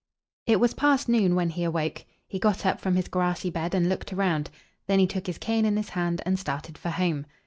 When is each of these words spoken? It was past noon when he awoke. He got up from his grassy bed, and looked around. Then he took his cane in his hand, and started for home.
It 0.47 0.59
was 0.59 0.73
past 0.73 1.07
noon 1.07 1.35
when 1.35 1.51
he 1.51 1.63
awoke. 1.63 2.05
He 2.25 2.39
got 2.39 2.65
up 2.65 2.81
from 2.81 2.95
his 2.95 3.07
grassy 3.07 3.51
bed, 3.51 3.75
and 3.75 3.87
looked 3.87 4.11
around. 4.11 4.49
Then 4.87 4.97
he 4.97 5.05
took 5.05 5.27
his 5.27 5.37
cane 5.37 5.63
in 5.63 5.77
his 5.77 5.89
hand, 5.89 6.23
and 6.25 6.39
started 6.39 6.75
for 6.75 6.89
home. 6.89 7.27